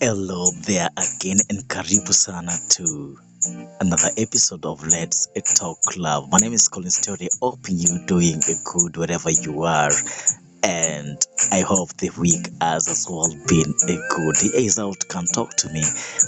[0.00, 3.18] Hello there again and karibu sana to
[3.80, 5.28] another episode of Let's
[5.60, 6.30] Talk Love.
[6.32, 7.28] My name is Colin Story.
[7.42, 9.92] Hope you're doing good wherever you are.
[10.62, 11.18] And
[11.50, 14.36] I hope the week has as well been a good.
[14.36, 15.80] The is out can talk to me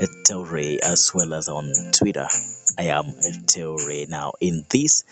[0.00, 2.26] Etelray as well as on Twitter.
[2.78, 4.08] I am Etelray.
[4.08, 5.04] Now in this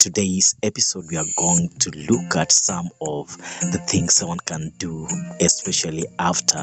[0.00, 5.06] today's episode we are going to look at some of the things someone can do
[5.40, 6.56] especially after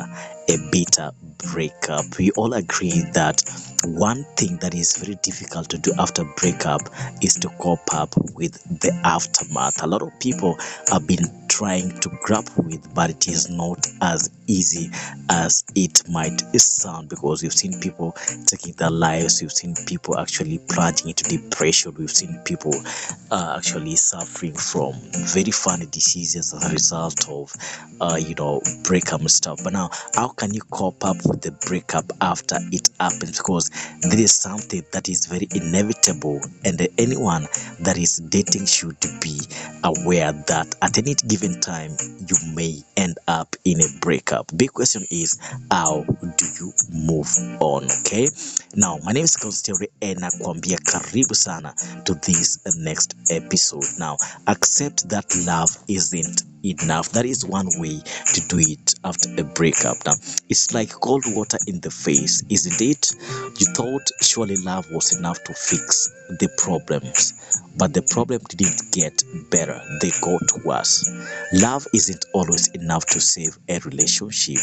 [0.50, 1.12] a bitter
[1.52, 2.18] breakup.
[2.18, 3.44] We all agree that
[3.84, 6.82] one thing that is very difficult to do after breakup
[7.22, 9.84] is to cope up with the aftermath.
[9.84, 10.58] A lot of people
[10.90, 14.90] have been trying to grapple with but it is not as easy
[15.30, 18.16] as it might sound because we've seen people
[18.46, 22.74] taking their lives we've seen people actually plunging into depression we've seen people
[23.32, 24.94] uh, actually suffering from
[25.34, 27.54] very funny diseases as a result of
[28.02, 29.60] uh, you know breakup and stuff.
[29.64, 33.38] But now how can you cope up with the breakup after it happens?
[33.38, 33.70] Because
[34.02, 37.48] this is something that is very inevitable and anyone
[37.82, 39.40] that is dating should be
[39.84, 41.92] aware that at any given time
[42.28, 44.50] you may end up in a breakup.
[44.56, 45.40] Big question is
[45.72, 46.04] how
[46.38, 47.28] do you move
[47.60, 47.86] on?
[48.02, 48.28] Okay?
[48.76, 51.74] Now my name is Constantine and nakwambia karibu sana
[52.06, 54.18] to this next episode now.
[54.48, 57.12] Accept that love isn't enough.
[57.12, 58.00] That is one way
[58.34, 59.98] to do it after a breakup.
[60.06, 60.14] Now
[60.50, 63.12] it's like cold water in the face isn't it?
[63.60, 67.34] You thought surely love was enough to fix the problems
[67.78, 69.80] but the problem didn't get better.
[70.02, 71.10] They got worse.
[71.54, 74.60] Love isn't always enough to save a relationship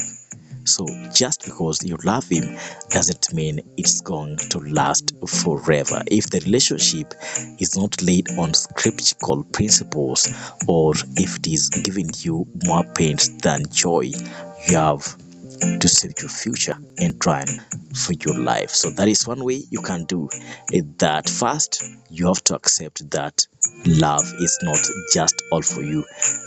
[0.65, 2.57] so just because you love him
[2.91, 6.03] doesn't mean it's going to last forever.
[6.07, 7.15] If the relationship
[7.59, 10.29] is not laid on scriptural principles
[10.67, 14.11] or if it is giving you more pain than joy,
[14.69, 15.17] you have
[15.81, 17.45] to save your future and try
[17.95, 18.71] for your life.
[18.71, 20.29] So that is one way you can do.
[20.99, 23.47] That first, you have to accept that
[23.87, 24.79] love is not
[25.13, 26.05] just all for you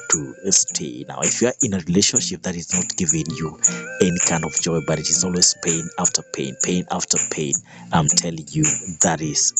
[0.09, 1.05] to stay.
[1.07, 3.59] Now, if you are in a relationship that is not giving you
[4.01, 7.53] any kind of joy, but it is always pain after pain, pain after pain,
[7.91, 8.63] I'm telling you
[9.01, 9.53] that is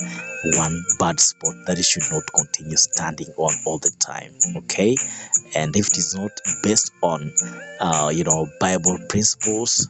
[0.58, 4.34] one bad spot that you should not continue standing on all the time.
[4.58, 4.96] Okay,
[5.56, 6.32] and if it is not
[6.64, 7.32] based on,
[7.80, 9.88] uh, you know, Bible principles,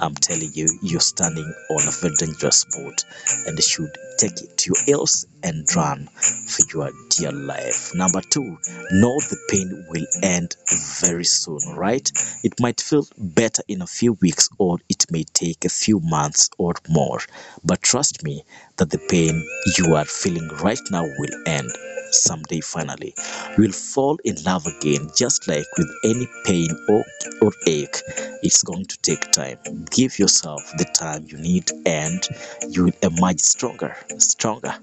[0.00, 3.04] I'm telling you, you're standing on a very dangerous spot
[3.46, 5.06] and should take it to your
[5.44, 7.94] and run for your dear life.
[7.94, 8.58] Number two,
[8.90, 10.56] know the pain will end
[11.00, 12.10] very soon, right?
[12.42, 16.50] It might feel better in a few weeks or it may take a few months
[16.58, 17.20] or more.
[17.64, 18.44] But trust me
[18.76, 19.46] that the pain
[19.78, 21.70] you are feeling right now will end
[22.10, 23.14] someday finally
[23.58, 27.04] will fall in love again just like with any pain or,
[27.42, 28.00] or ache
[28.42, 29.58] it's going to take time
[29.90, 32.22] give yourself the time you need and
[32.70, 34.74] you will emerge stronger stronger.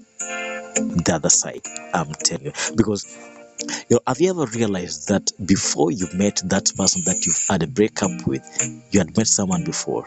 [0.76, 1.62] The other side
[1.94, 2.52] i'm telling you.
[2.76, 3.06] Because
[3.88, 7.62] you know, have you ever realized that before you met that person that you've had
[7.62, 8.42] a breakup with,
[8.90, 10.04] you had met someone before?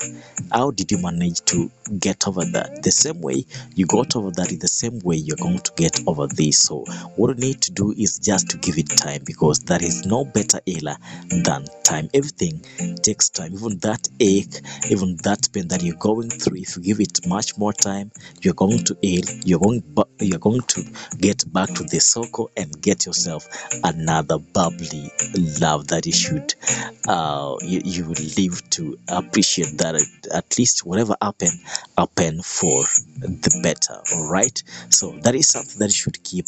[0.52, 2.84] How did you manage to get over that?
[2.84, 3.46] The same way
[3.76, 6.60] you got over that, in the same way you're going to get over this.
[6.60, 6.84] So,
[7.16, 10.26] what you need to do is just to give it time because there is no
[10.26, 10.98] better healer
[11.30, 12.10] than time.
[12.14, 12.62] Everything
[13.02, 13.54] takes time.
[13.54, 17.58] Even that ache, even that pain that you're going through, if you give it much
[17.58, 18.12] more time,
[18.42, 19.24] you're going to heal.
[19.46, 19.84] You're going,
[20.20, 20.84] you're going to
[21.18, 23.39] get back to the circle and get yourself
[23.84, 25.12] another bubbly
[25.62, 26.54] love that you should
[27.08, 31.60] uh you, you will live to appreciate that at- least whatever happened
[31.98, 32.84] happen for
[33.20, 36.46] the better all right so that is something that you should keep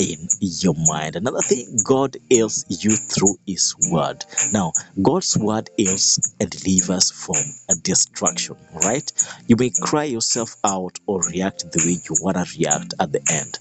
[0.00, 1.16] in your mind.
[1.16, 4.24] Another thing god heals you through his word.
[4.52, 7.36] Now god's word heals and delivers from
[7.70, 9.10] a destruction right
[9.48, 13.22] you may cry yourself out or react the way you want to react at the
[13.30, 13.58] end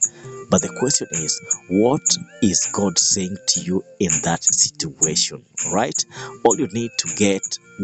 [0.50, 2.02] but the question is, what
[2.42, 5.46] is God saying to you in that situation?
[5.72, 6.06] Right?
[6.46, 7.42] All you need to get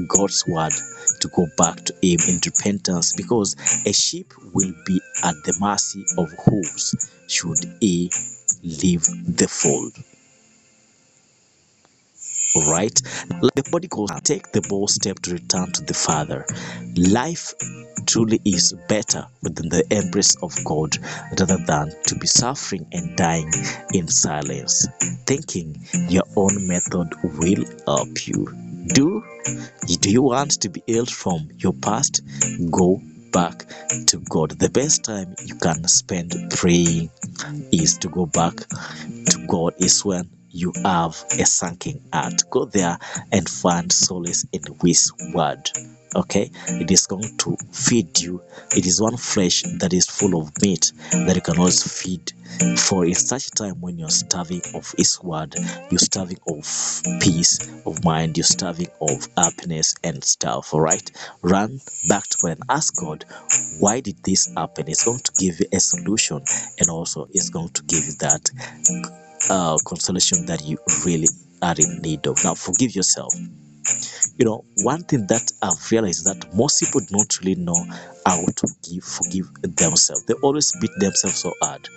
[0.08, 0.74] God's word
[1.20, 6.04] to go back to Him in repentance because a sheep will be at the mercy
[6.18, 6.96] of hooves
[7.28, 8.12] should he
[8.64, 9.94] leave the fold.
[12.56, 13.00] Right?
[13.42, 16.46] Like the body goes, take the bold step to return to the Father.
[16.96, 17.54] Life
[18.06, 20.98] truly is better within the embrace of God
[21.38, 23.52] rather than to be suffering and dying
[23.94, 24.88] in silence,
[25.25, 25.75] thinking
[26.10, 28.48] your own method will help you.
[28.94, 29.24] Do
[30.00, 32.22] do you want to be healed from your past?
[32.72, 33.01] Go
[33.31, 33.66] back
[34.08, 34.51] to God.
[34.51, 37.10] The best time you can spend praying
[37.72, 42.44] is to go back to God, is when you have a sinking heart.
[42.50, 42.98] Go there
[43.31, 45.69] and find solace in His word.
[46.16, 48.42] Okay, it is going to feed you.
[48.72, 52.31] It is one flesh that is full of meat that you can also feed.
[52.78, 55.56] For in such a time when you're starving of His word,
[55.90, 56.63] you're starving of
[57.19, 60.74] peace of mind, you're starving of happiness and stuff.
[60.74, 61.12] All right,
[61.42, 63.25] run back to God and ask God,
[63.81, 64.88] why did this happen?
[64.88, 66.42] It's going to give you a solution,
[66.80, 71.28] and also it's going to give you that uh, consolation that you really
[71.62, 72.44] are in need of.
[72.44, 73.34] Now, forgive yourself.
[74.38, 77.78] You know, one thing that I've realized that most people don't really know
[78.26, 80.26] how to give, forgive themselves.
[80.26, 81.88] They always beat themselves so hard.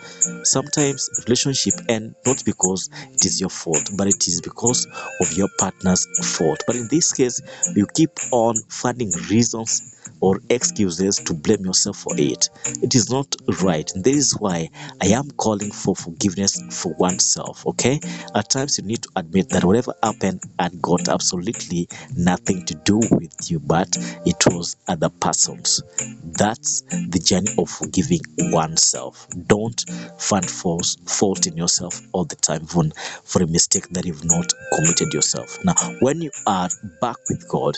[0.45, 4.87] Sometimes relationship end not because it is your fault, but it is because
[5.21, 6.06] of your partner's
[6.37, 6.62] fault.
[6.67, 7.41] But in this case,
[7.75, 12.49] you keep on finding reasons or excuses to blame yourself for it.
[12.82, 13.91] It is not right.
[13.94, 14.70] And this is why
[15.00, 17.67] I am calling for forgiveness for oneself.
[17.67, 18.00] Okay?
[18.35, 22.99] At times you need to admit that whatever happened had got absolutely nothing to do
[23.11, 25.82] with you, but it was other persons.
[26.25, 28.21] That's the journey of forgiving
[28.53, 29.26] oneself.
[29.47, 29.85] Don't
[30.19, 32.93] find false fault in yourself all the time, even
[33.25, 35.59] for a mistake that you've not committed yourself.
[35.64, 36.69] Now, when you are
[37.00, 37.76] back with God,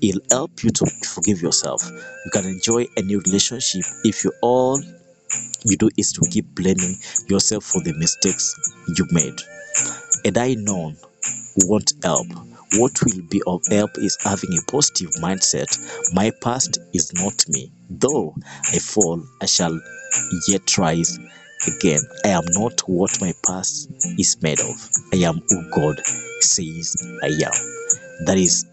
[0.00, 1.82] He'll help you to forgive yourself.
[1.90, 4.80] You can enjoy a new relationship if you all
[5.64, 6.96] you do is to keep blaming
[7.28, 8.54] yourself for the mistakes
[8.96, 9.40] you made.
[10.24, 10.92] And I know
[11.58, 12.26] won't help.
[12.76, 15.68] What will be of help is having a positive mindset.
[16.14, 17.72] My past is not me.
[17.90, 18.34] Though
[18.72, 19.78] I fall, I shall
[20.48, 21.18] yet rise
[21.68, 22.00] again.
[22.24, 24.90] I am not what my past is made of.
[25.12, 26.00] I am who God
[26.40, 28.26] says I am.
[28.26, 28.66] That is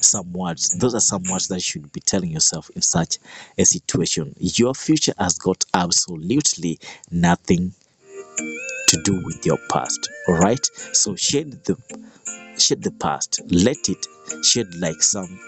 [0.00, 0.70] some words.
[0.78, 3.18] Those are some words that you should be telling yourself in such
[3.58, 4.34] a situation.
[4.38, 6.78] Your future has got absolutely
[7.10, 7.74] nothing
[8.88, 10.10] to do with your past.
[10.28, 10.64] All right.
[10.92, 11.76] So shed the
[12.58, 13.40] shed the past.
[13.50, 14.06] Let it
[14.44, 15.40] shed like some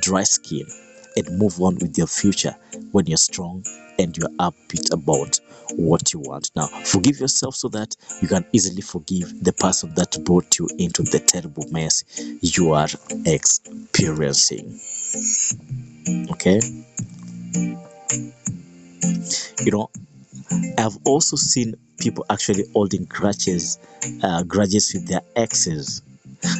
[0.00, 0.66] dry skin
[1.16, 2.54] and move on with your future
[2.92, 3.64] when you're strong
[3.98, 5.40] and you're upbeat about
[5.76, 6.50] what you want.
[6.56, 11.02] Now, forgive yourself so that you can easily forgive the person that brought you into
[11.02, 12.04] the terrible mess
[12.42, 12.88] you are
[13.26, 14.78] experiencing.
[16.30, 16.60] Okay?
[19.64, 19.90] You know,
[20.78, 23.78] I've also seen people actually holding grudges,
[24.22, 26.02] uh, grudges with their exes.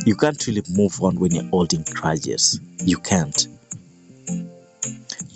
[0.05, 2.61] You can't really move on when you're holding grudges.
[2.85, 3.47] You can't.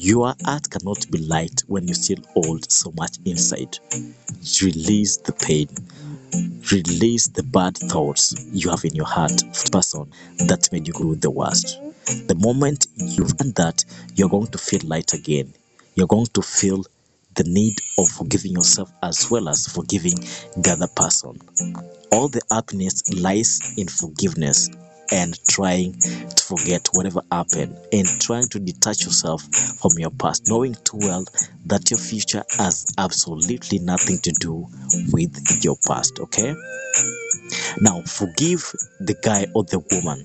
[0.03, 3.79] Your heart cannot be light when you still hold so much inside.
[4.61, 5.69] Release the pain.
[6.73, 9.41] Release the bad thoughts you have in your heart
[9.71, 11.79] person that made you go the worst.
[12.27, 13.85] The moment you've done that,
[14.17, 15.55] you're going to feel light again.
[15.95, 16.83] You're going to feel
[17.37, 20.17] the need of forgiving yourself as well as forgiving
[20.57, 21.41] the other person.
[22.11, 24.69] All the happiness lies in forgiveness
[25.13, 29.43] and trying to forget whatever happened and trying to detach yourself
[29.81, 31.25] from your past, knowing too well
[31.67, 34.67] that your future has absolutely nothing to do
[35.13, 36.19] with your past.
[36.19, 36.55] Okay,
[37.81, 40.25] now forgive the guy or the woman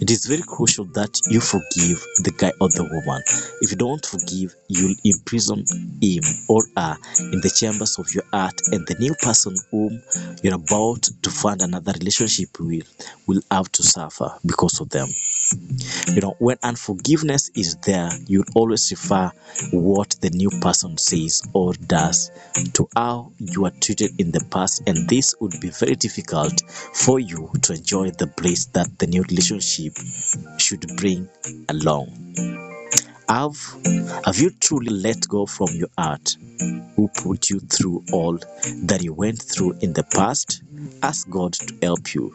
[0.00, 3.22] it is very crucial that you forgive the guy or the woman.
[3.60, 5.64] If you don't forgive, you'll imprison
[6.00, 6.96] him or her
[7.32, 10.00] in the chambers of your heart, and the new person whom
[10.42, 12.86] you're about to find another relationship with
[13.26, 15.08] will have to suffer because of them.
[16.14, 19.32] You know, when unforgiveness is there, you'll always suffer
[19.72, 22.30] what the new person says or does
[22.72, 27.20] to how you were treated in the past, and this would be very difficult for
[27.20, 29.92] you to enjoy the bliss that the new relationship
[30.56, 31.28] should bring
[31.68, 32.08] along.
[33.28, 33.58] Have,
[34.24, 36.38] have you truly let go from your heart
[36.96, 38.38] who put you through all
[38.84, 40.62] that you went through in the past?
[41.02, 42.34] Ask God to help you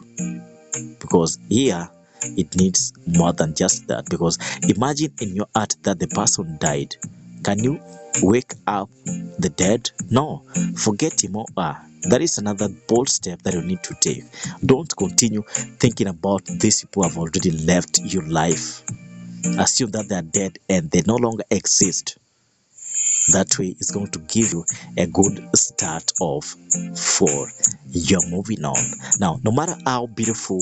[1.00, 1.88] because here
[2.22, 4.08] it needs more than just that.
[4.08, 6.94] Because imagine in your heart that the person died.
[7.42, 7.80] Can you
[8.22, 8.90] wake up
[9.38, 9.90] the dead?
[10.10, 10.42] No,
[10.76, 11.80] forget him or her.
[12.08, 14.24] That is another bold step that you need to take.
[14.64, 18.82] Don't continue thinking about these people who have already left your life.
[19.58, 22.18] Assume that they are dead and they no longer exist.
[23.32, 24.64] That way, it's going to give you
[24.96, 26.44] a good start of
[26.96, 27.48] for
[27.90, 28.82] your moving on.
[29.18, 30.60] Now, no matter how beautiful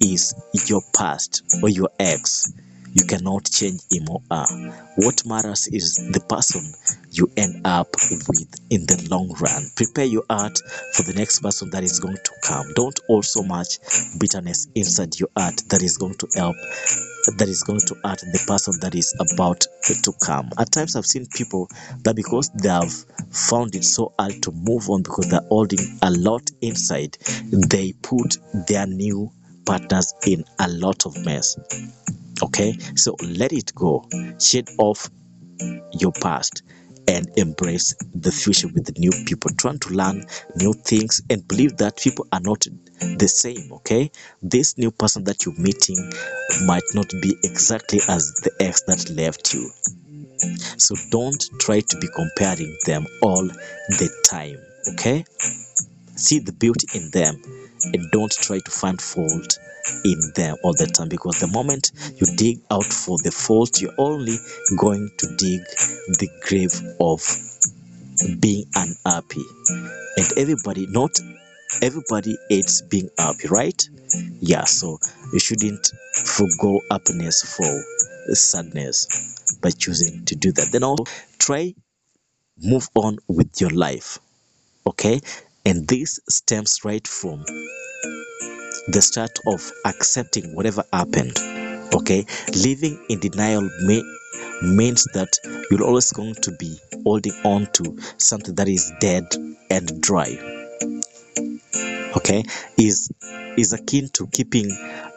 [0.00, 0.34] is
[0.68, 2.52] your past or your ex,
[2.96, 4.46] you cannot change him or her.
[4.96, 6.62] What matters is the person
[7.12, 7.88] you end up
[8.28, 9.70] with in the long run.
[9.76, 10.58] Prepare your heart
[10.94, 12.72] for the next person that is going to come.
[12.74, 13.78] Don't hold so much
[14.18, 16.56] bitterness inside your heart that is going to help
[17.38, 20.48] that is going to hurt the person that is about to come.
[20.58, 21.68] At times, I've seen people
[22.04, 22.92] that because they have
[23.30, 27.18] found it so hard to move on because they're holding a lot inside,
[27.50, 28.38] they put
[28.68, 29.32] their new
[29.66, 31.56] partners in a lot of mess.
[32.42, 34.08] Okay, so let it go,
[34.38, 35.08] shed off
[35.92, 36.62] your past
[37.08, 39.50] and embrace the future with the new people.
[39.56, 40.24] Trying to learn
[40.56, 42.66] new things and believe that people are not
[43.00, 44.10] the same okay?
[44.42, 45.96] This new person that you're meeting
[46.66, 49.70] might not be exactly as the ex that left you.
[50.78, 54.58] So don't try to be comparing them all the time
[54.92, 55.24] okay
[56.16, 57.40] see the beauty in them
[57.84, 59.58] and don't try to find fault
[60.04, 63.94] in them all the time because the moment you dig out for the fault you're
[63.98, 64.36] only
[64.78, 65.60] going to dig
[66.18, 67.22] the grave of
[68.40, 69.44] being unhappy.
[70.16, 71.10] And everybody not
[71.82, 73.88] everybody hates being happy right?
[74.40, 74.98] Yeah so
[75.32, 80.70] you shouldn't forgo happiness for sadness by choosing to do that.
[80.72, 81.04] Then also
[81.38, 81.74] try
[82.58, 84.18] move on with your life
[84.86, 85.20] okay
[85.66, 87.44] and this stems right from
[88.88, 91.36] the start of accepting whatever happened
[91.92, 92.24] okay?
[92.54, 94.02] Living in denial may
[94.62, 95.36] means that
[95.70, 99.26] you're always going to be holding on to something that is dead
[99.70, 100.28] and dry
[102.16, 102.44] okay?
[102.78, 103.10] Is
[103.56, 104.70] is akin to keeping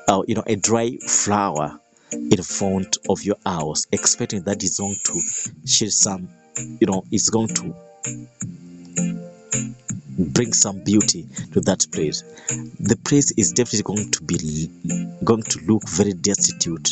[0.08, 1.80] uh, you know a dry flower
[2.12, 5.22] in front of your house expecting that it's going to
[5.68, 6.28] shed some
[6.58, 7.76] you know it's going to
[10.26, 12.24] bring some beauty to that place.
[12.80, 14.70] The place is definitely going to be
[15.24, 16.92] going to look very destitute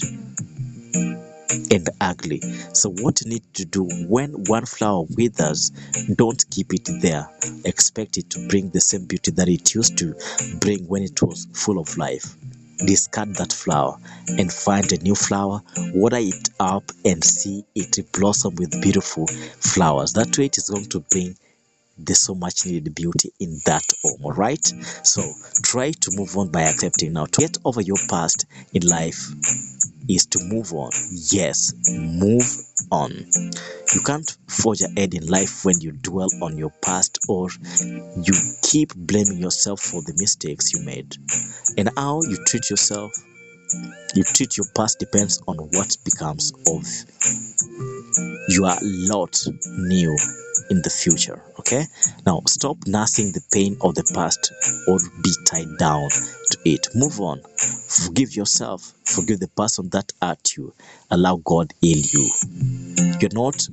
[1.72, 2.42] and ugly.
[2.74, 5.72] So what you need to do when one flower withers
[6.16, 7.28] don't keep it there.
[7.66, 10.16] Expect it to bring the same beauty that it used to
[10.60, 12.36] bring when it was full of life.
[12.86, 15.62] Discard that flower and find a new flower
[15.94, 20.14] water it up and see it blossom with beautiful flowers.
[20.14, 21.36] That way it is going to bring
[21.98, 24.66] the so much needed beauty in that home all right?
[25.04, 25.22] So
[25.64, 27.26] try to move on by accepting now.
[27.26, 29.30] To get over your past in life
[30.08, 30.92] is to move on.
[31.32, 32.46] Yes move
[32.92, 33.12] on.
[33.94, 37.50] You can't forge ahead in life when you dwell on your past or
[38.16, 41.16] you keep blaming yourself for the mistakes you made.
[41.78, 43.12] And how you treat yourself
[44.16, 46.86] you treat your past depends on what becomes of
[48.50, 48.66] you.
[48.66, 50.18] your lot new
[50.70, 51.86] in the future okay?
[52.26, 54.52] Now stop nursing the pain of the past
[54.88, 56.88] or be tied down to it.
[56.96, 57.42] Move on.
[57.58, 58.94] Forgive yourself.
[59.04, 60.74] Forgive the person that hurt you.
[61.12, 62.30] Allow god heal you.
[63.20, 63.68] You're not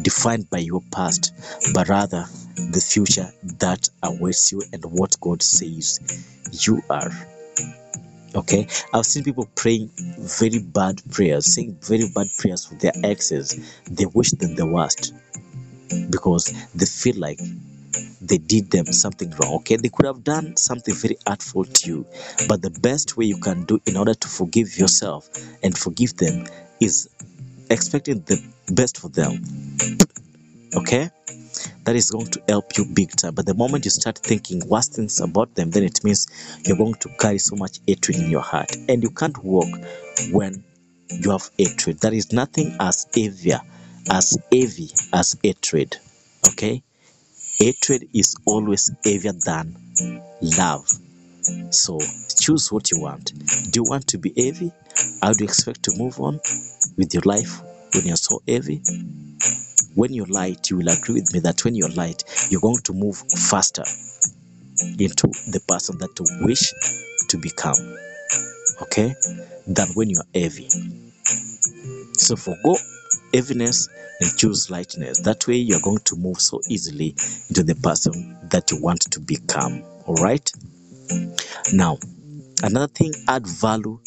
[0.00, 1.32] defined by your past
[1.74, 2.24] but rather
[2.56, 6.00] the future that awaits you and what god says
[6.66, 7.10] you are
[8.34, 8.66] okay?
[8.92, 13.80] I've seen people praying very bad prayers saying very bad prayers for their exes.
[13.90, 15.14] They wish them the worst
[16.10, 17.40] because they feel like
[18.20, 19.54] they did them something wrong.
[19.56, 19.76] Okay?
[19.76, 22.06] They could have done something very hurtful to you.
[22.48, 25.28] But the best way you can do in order to forgive yourself
[25.62, 26.46] and forgive them
[26.80, 27.08] is
[27.70, 29.42] expecting the best for them.
[30.74, 31.10] Okay
[31.84, 33.34] that is going to help you big time.
[33.34, 36.26] But the moment you start thinking worse things about them then it means
[36.64, 38.74] you're going to carry so much hatred in your heart.
[38.88, 39.68] And you can't walk
[40.30, 40.64] when
[41.10, 42.00] you have hatred.
[42.00, 43.60] There is nothing as heavier
[44.10, 45.96] as heavy as hatred
[46.48, 46.82] okay?
[47.58, 49.76] Hatred is always heavier than
[50.40, 50.88] love.
[51.70, 51.98] So
[52.40, 53.32] choose what you want.
[53.70, 54.72] Do you want to be heavy?
[55.22, 56.40] How do you expect to move on
[56.96, 57.60] with your life
[57.94, 58.82] when you're so heavy
[59.94, 62.92] when you're light you will agree with me that when you're light you're going to
[62.92, 63.84] move faster
[64.98, 66.72] into the person that you wish
[67.28, 67.76] to become
[68.80, 69.14] okay
[69.66, 70.68] than when you're heavy.
[72.14, 72.76] So forgo
[73.32, 73.88] heaviness
[74.20, 75.20] and choose lightness.
[75.22, 77.14] That way you're going to move so easily
[77.48, 80.50] into the person that you want to become all right?
[81.72, 81.98] Now
[82.62, 83.98] another thing add value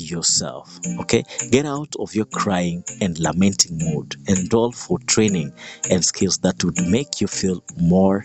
[0.00, 1.24] yourself okay?
[1.50, 4.16] Get out of your crying and lamenting mood.
[4.26, 5.52] Enroll for training
[5.90, 8.22] and skills that would make you feel more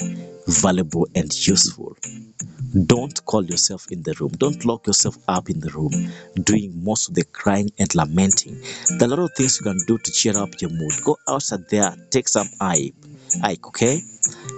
[0.48, 1.96] valuable and useful
[2.86, 5.92] don't call yourself in the room don't lock yourself up in the room
[6.44, 8.60] doing most of the crying and lamenting
[8.98, 11.18] there are a lot of things you can do to cheer up your mood go
[11.28, 12.94] outside there take some hike
[13.42, 14.02] hike okay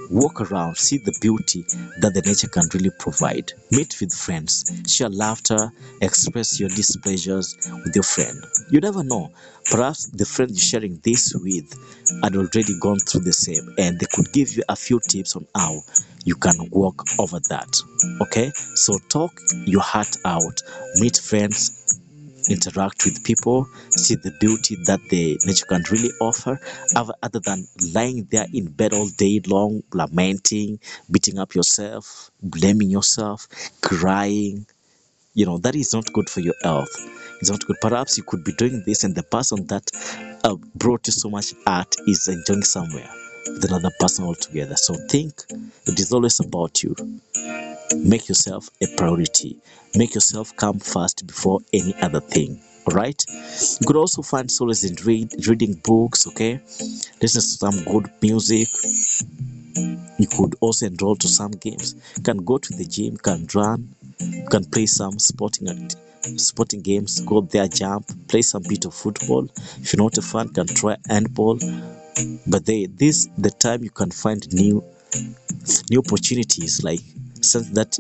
[0.09, 1.63] Walk around, see the beauty
[1.99, 3.53] that the nature can really provide.
[3.71, 8.43] Meet with friends, share laughter, express your displeasures with your friend.
[8.71, 9.31] You never know.
[9.69, 11.77] Perhaps the friend you're sharing this with
[12.23, 15.45] had already gone through the same and they could give you a few tips on
[15.53, 15.83] how
[16.25, 17.81] you can walk over that.
[18.21, 18.51] Okay?
[18.75, 19.31] So talk
[19.65, 20.61] your heart out,
[20.95, 21.79] meet friends,
[22.49, 26.59] interact with people, see the beauty that the nature can really offer,
[26.95, 30.79] other than lying there in bed all day long, lamenting,
[31.11, 33.47] beating up yourself, blaming yourself,
[33.81, 34.65] crying.
[35.33, 36.93] You know, that is not good for your health.
[37.39, 37.77] It's not good.
[37.81, 39.89] Perhaps you could be doing this, and the person that
[40.43, 43.09] uh, brought you so much art is enjoying somewhere
[43.48, 44.75] with another person altogether.
[44.75, 45.43] So think
[45.86, 46.96] it is always about you.
[47.96, 49.58] Make yourself a priority.
[49.96, 52.62] Make yourself come first before any other thing.
[52.88, 53.24] All right.
[53.81, 56.27] You could also find solace in read, reading books.
[56.27, 56.60] Okay,
[57.22, 58.67] listen to some good music.
[60.17, 61.95] You could also enroll to some games.
[62.17, 63.17] You can go to the gym.
[63.17, 63.95] Can run.
[64.50, 65.89] Can play some sporting
[66.38, 67.21] sporting games.
[67.21, 69.48] Go there, jump, play some bit of football.
[69.81, 71.59] If you're not a fan, can try handball.
[72.48, 74.83] But they this the time you can find new
[75.89, 77.00] new opportunities like
[77.41, 77.98] something that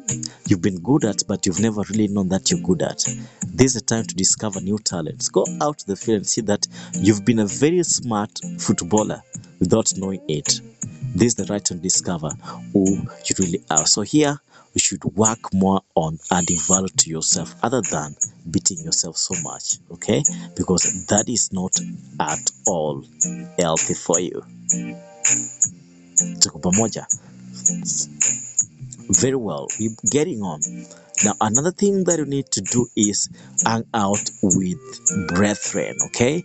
[0.47, 2.97] you've been good at but you've never really known that you're good at
[3.45, 6.41] this is a time to discover new talents go out to the field and see
[6.41, 9.21] that you've been a very smart footballer
[9.59, 10.59] without knowing it
[11.15, 12.29] this is the right to discover
[12.73, 12.85] who
[13.25, 13.85] you really are.
[13.85, 14.39] So here
[14.73, 18.15] you should work more on adding value to yourself other than
[18.49, 20.23] beating yourself so much okay?
[20.55, 21.75] Because that is not
[22.19, 23.03] at all
[23.59, 24.43] healthy for you.
[29.09, 29.67] Very well.
[29.79, 30.61] We're getting on.
[31.25, 33.29] Now another thing that you need to do is
[33.65, 34.79] hang out with
[35.27, 36.43] brethren okay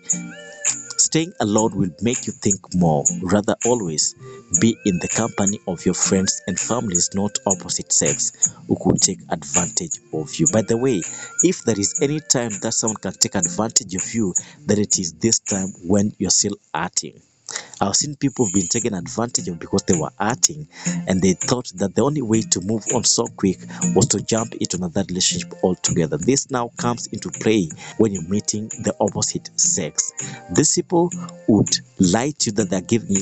[1.14, 3.04] staying alone will make you think more.
[3.22, 4.16] Rather always
[4.60, 9.20] be in the company of your friends and families not opposite sex who could take
[9.30, 10.46] advantage of you.
[10.52, 11.02] By the way
[11.44, 14.34] if there is any time that someone can take advantage of you
[14.66, 17.22] then it is this time when you're still acting
[17.80, 20.68] I've seen people been taken advantage of because they were acting
[21.06, 23.58] and they thought that the only way to move on so quick
[23.94, 26.16] was to jump into another relationship altogether.
[26.16, 30.12] This now comes into play when you're meeting the opposite sex.
[30.50, 31.10] These people
[31.48, 33.16] would lie to you that they're giving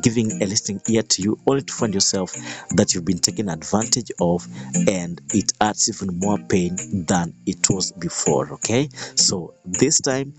[0.00, 2.34] giving a listening ear to you only to find yourself
[2.70, 4.46] that you've been taken advantage of
[4.88, 8.52] and it adds even more pain than it was before.
[8.54, 10.34] Okay, so this time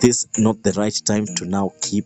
[0.00, 2.04] this not the right time to now keep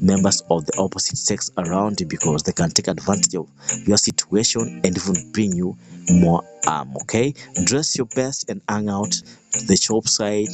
[0.00, 3.48] members of the opposite sex around you because they can take advantage of
[3.86, 5.76] your situation and even bring you
[6.10, 6.96] more harm.
[7.02, 7.34] Okay,
[7.64, 10.48] dress your best and hang out to the shop side.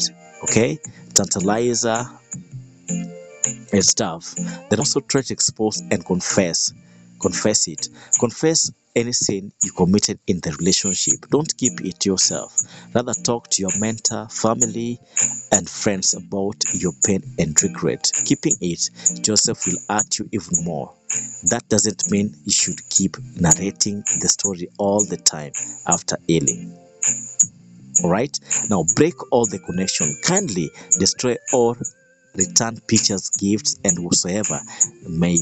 [0.44, 0.78] Okay,
[1.14, 2.06] tantalizer
[3.72, 4.35] and stuff.
[4.68, 6.72] Then also try to expose and confess.
[7.20, 7.88] Confess it.
[8.20, 11.14] Confess any sin you committed in the relationship.
[11.30, 12.56] Don't keep it to yourself.
[12.94, 14.98] Rather talk to your mentor, family,
[15.52, 18.11] and friends about your pain and regret.
[18.24, 18.90] Keeping it
[19.22, 20.92] to yourself will hurt you even more.
[21.50, 25.52] That doesn't mean you should keep narrating the story all the time
[25.87, 26.76] after healing.
[28.02, 28.40] Alright?
[28.68, 30.16] Now break all the connection.
[30.22, 31.76] Kindly destroy all
[32.37, 34.61] return pictures, gifts, and whatsoever
[35.09, 35.37] may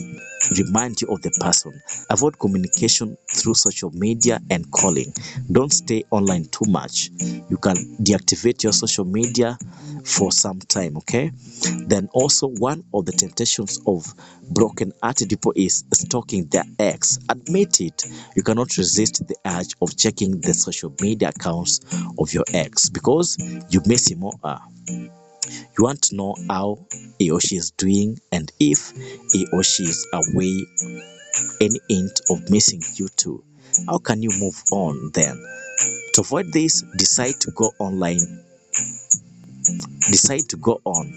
[0.59, 1.73] remind you of the person.
[2.11, 5.13] Avoid communication through social media and calling.
[5.51, 7.11] Don't stay online too much.
[7.49, 9.59] You can deactivate your social media
[10.05, 11.31] for some time, okay?
[11.87, 14.05] Then also one of the temptations of
[14.51, 17.19] broken hearted people is stalking their ex.
[17.29, 18.05] Admit it.
[18.37, 21.81] You cannot resist the urge of checking the social media accounts
[22.19, 23.39] of your ex because
[23.71, 24.61] you miss him or her.
[25.47, 26.87] You want to know how
[27.19, 28.93] he or she is doing and if
[29.33, 30.67] he or she is away
[31.61, 33.43] any hint of missing you too.
[33.87, 35.37] How can you move on then?
[36.15, 38.45] To avoid this, decide to go online.
[40.11, 41.13] Decide to go on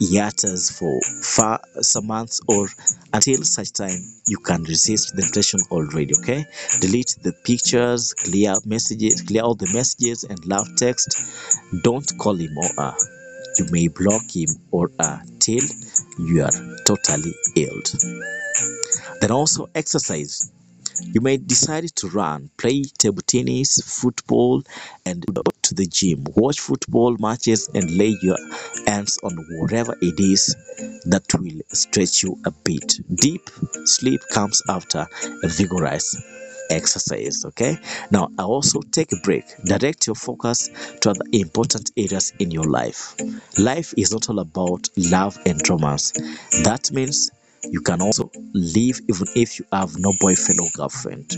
[0.00, 2.68] hiatus for far some months or
[3.12, 6.44] until such time you can resist the temptation already okay
[6.80, 11.18] delete the pictures clear messages clear all the messages and love text
[11.82, 13.17] don't call him or her
[13.58, 15.66] you may block him or her till
[16.18, 17.90] you are totally healed
[19.20, 20.50] then also exercise
[21.00, 24.62] you may decide to run, play table tennis, football,
[25.06, 26.26] and go to the gym.
[26.34, 28.36] Watch football matches and lay your
[28.86, 30.56] hands on whatever it is
[31.06, 32.98] that will stretch you a bit.
[33.14, 33.48] Deep
[33.84, 35.06] sleep comes after
[35.44, 36.16] a vigorous
[36.70, 37.44] exercise.
[37.46, 37.78] Okay,
[38.10, 42.64] now I also take a break, direct your focus to other important areas in your
[42.64, 43.14] life.
[43.58, 46.12] Life is not all about love and romance.
[46.64, 47.30] That means
[47.70, 51.34] You can also leave even if you have no boyfriend or girlfriend.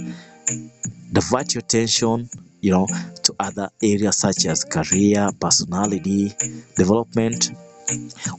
[1.12, 2.28] Divert your attention,
[2.60, 2.86] you know,
[3.24, 6.32] to other areas such as career, personality,
[6.76, 7.50] development.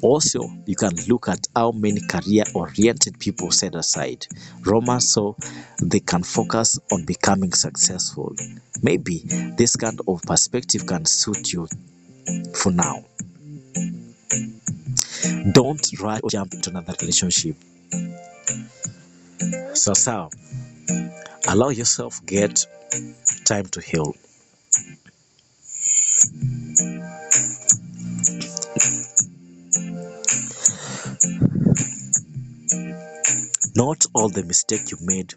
[0.02, 4.26] Also, you can look at how many career oriented people set aside
[4.66, 5.36] romance so
[5.82, 8.34] they can focus on becoming successful.
[8.82, 9.24] Maybe
[9.58, 11.68] this kind of perspective can suit you
[12.54, 13.04] for now.
[15.52, 17.56] Don't rush or jump into another relationship.
[19.74, 20.30] So, so
[21.48, 22.66] allow yourself get
[23.46, 24.16] time to heal.
[33.76, 35.34] Not all the mistake you made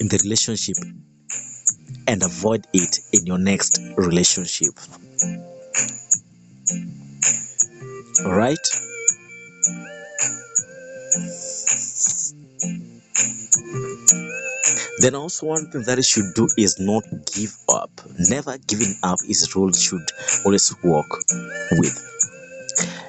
[0.00, 0.76] in the relationship
[2.06, 4.74] and avoid it in your next relationship.
[8.24, 8.58] All right?
[15.00, 17.02] Then also one thing that you should do is not
[17.34, 17.90] give up.
[18.28, 20.06] Never giving up is rule should
[20.44, 21.10] always work
[21.72, 22.08] with.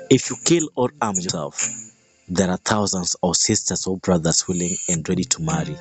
[0.10, 1.83] If you kill or harm yourself,
[2.36, 5.76] there are thousands of sisters or brothers willing and ready to marry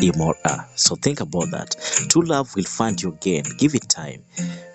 [0.00, 0.14] him.
[0.76, 1.76] So think about that.
[2.08, 3.44] True love will find you again.
[3.58, 4.22] Give it time.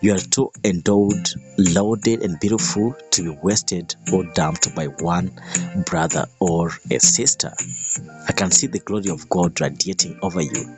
[0.02, 5.32] You are too endowed, loaded, and beautiful to be wasted or dumped by one
[5.86, 7.54] brother or a sister.
[8.28, 10.78] I can see the glory of God radiating over you.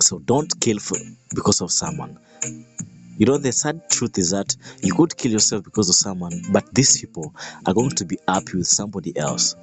[0.00, 0.98] So don't kill for,
[1.34, 2.18] because of someone.
[3.18, 6.74] You know, the sad truth is that you could kill yourself because of someone, but
[6.74, 9.56] these people are going to be happy with somebody else.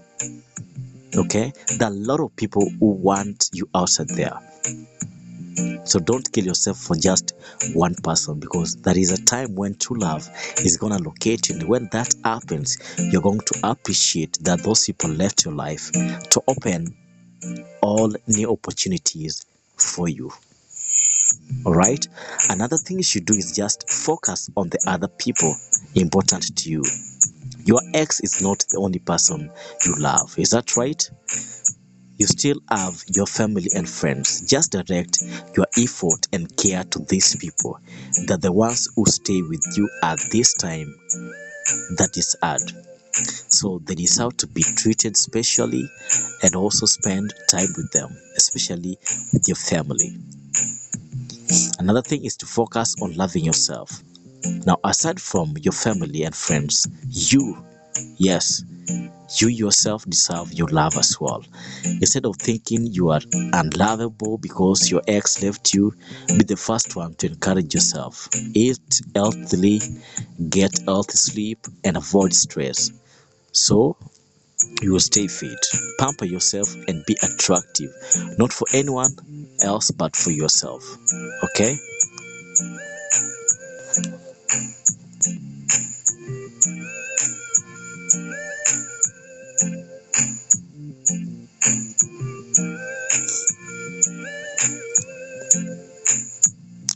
[1.15, 1.53] Okay?
[1.77, 4.39] There are a lot of people who want you outside there.
[5.85, 7.33] So don't kill yourself for just
[7.73, 10.27] one person because there is a time when true love
[10.59, 11.55] is going to locate you.
[11.59, 16.41] And when that happens, you're going to appreciate that those people left your life to
[16.47, 16.95] open
[17.81, 19.45] all new opportunities
[19.77, 20.31] for you.
[21.65, 22.05] All right.
[22.49, 25.55] Another thing you should do is just focus on the other people
[25.95, 26.83] important to you.
[27.65, 29.49] Your ex is not the only person
[29.85, 30.37] you love.
[30.37, 31.09] Is that right?
[32.17, 34.41] You still have your family and friends.
[34.47, 35.19] Just direct
[35.57, 37.79] your effort and care to these people.
[38.27, 40.93] They're the ones who stay with you at this time
[41.97, 42.61] that is hard.
[43.49, 45.89] So they deserve to be treated specially
[46.43, 48.97] and also spend time with them, especially
[49.31, 50.17] with your family.
[51.79, 54.03] Another thing is to focus on loving yourself.
[54.65, 57.63] Now, aside from your family and friends, you,
[58.17, 58.63] yes,
[59.37, 61.43] you yourself deserve your love as well.
[61.85, 63.21] Instead of thinking you are
[63.53, 65.93] unlovable because your ex left you,
[66.27, 68.29] be the first one to encourage yourself.
[68.53, 69.81] Eat healthily,
[70.49, 72.91] get healthy sleep, and avoid stress.
[73.51, 73.97] So,
[74.81, 75.67] you will stay fit.
[75.99, 77.91] Pamper yourself and be attractive,
[78.37, 79.15] not for anyone
[79.61, 80.83] else but for yourself.
[81.43, 81.77] Okay?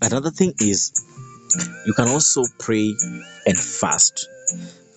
[0.02, 0.93] Another thing is
[1.86, 2.93] you can also pray
[3.46, 4.28] and fast.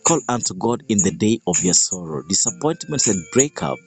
[0.04, 3.78] Call unto God in the day of your sorrow, disappointments, and breakup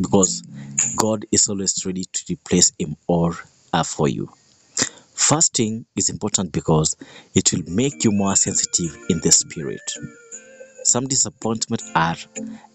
[0.00, 0.42] because
[0.96, 3.34] God is always ready to replace him or
[3.72, 4.28] her for you.
[5.14, 6.96] Fasting is important because
[7.34, 9.80] it will make you more sensitive in the spirit.
[10.84, 12.16] Some disappointments are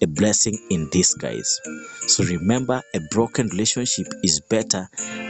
[0.01, 1.59] a blessing in disguise.
[2.07, 4.89] So remember, a broken relationship is better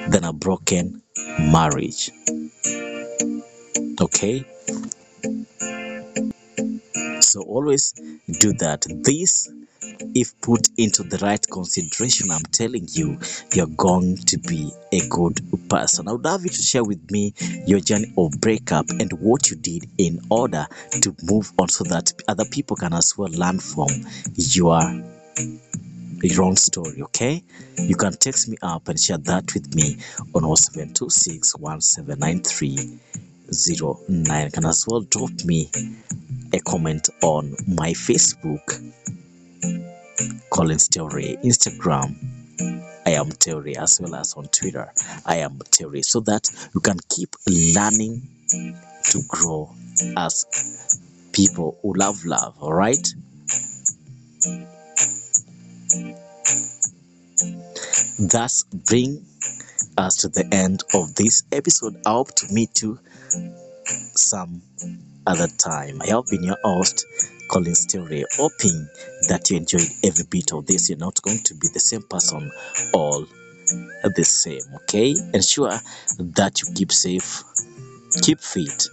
[0.10, 1.01] than a broken
[1.39, 2.12] marriage.
[3.99, 4.45] Okay?
[7.21, 7.93] So always
[8.39, 8.86] do that.
[9.03, 9.51] This,
[10.13, 13.17] if put into the right consideration, I'm telling you,
[13.53, 16.07] you're going to be a good person.
[16.07, 17.33] I would love you to share with me
[17.65, 20.67] your journey of breakup and what you did in order
[21.01, 23.88] to move on so that other people can as well learn from
[24.36, 24.81] your
[26.23, 27.43] your own story okay
[27.77, 29.97] you can text me up and share that with me
[30.33, 35.69] on 0726 179309 you can as well drop me
[36.53, 38.81] a comment on my facebook
[40.51, 42.15] collins theory instagram.
[43.06, 44.91] I am theory as well as on twitter.
[45.25, 46.01] I am theory.
[46.01, 48.27] So that you can keep learning
[49.12, 49.73] to grow
[50.17, 50.45] as
[51.32, 53.08] people who love love all right?
[58.19, 59.25] Thus bring
[59.97, 61.95] us to the end of this episode.
[62.06, 62.99] I hope to meet you
[64.15, 64.62] some
[65.25, 66.01] other time.
[66.01, 67.06] I have been your host
[67.49, 68.25] Collins Theory.
[68.38, 68.88] Hoping
[69.29, 70.89] that you enjoyed every bit of this.
[70.89, 72.51] You're not going to be the same person
[72.93, 73.25] all
[74.15, 75.15] the same, okay?
[75.33, 75.79] Ensure
[76.19, 77.43] that you keep safe,
[78.21, 78.88] keep fit.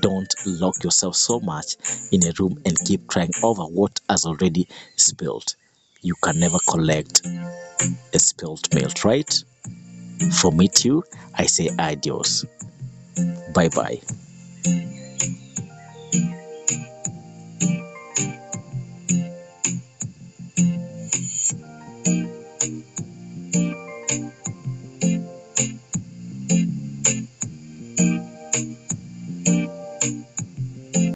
[0.00, 1.76] Don't lock yourself so much
[2.10, 5.54] in a room and keep crying over what has already spilled.
[6.02, 7.26] You can never collect
[8.12, 9.44] a spilled milk, right?
[10.40, 11.04] For me too,
[11.34, 12.44] I say adios.
[13.54, 14.00] Bye bye.